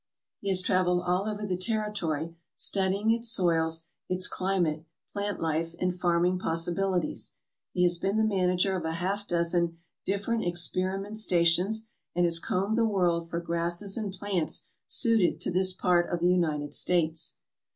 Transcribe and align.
He 0.39 0.49
has 0.49 0.63
travelled 0.63 1.03
all 1.05 1.27
over 1.29 1.45
the 1.45 1.55
territory, 1.55 2.35
studying 2.55 3.11
its 3.11 3.29
soils, 3.29 3.83
its 4.09 4.27
climate, 4.27 4.83
plant 5.13 5.39
life, 5.39 5.75
and 5.79 5.93
farming 5.93 6.39
possibilities. 6.39 7.33
He 7.71 7.83
has 7.83 7.99
been 7.99 8.17
the 8.17 8.23
manager 8.25 8.75
of 8.75 8.83
a 8.83 8.93
half 8.93 9.27
dozen 9.27 9.77
different 10.03 10.43
experiment 10.43 11.19
stations 11.19 11.85
and 12.15 12.25
has 12.25 12.39
combed 12.39 12.79
the 12.79 12.83
world 12.87 13.29
for 13.29 13.39
grasses 13.39 13.95
and 13.95 14.11
plants 14.11 14.63
suited 14.87 15.39
to 15.41 15.51
this 15.51 15.71
part 15.71 16.11
of 16.11 16.19
the 16.19 16.31
United 16.33 16.73
States. 16.73 17.35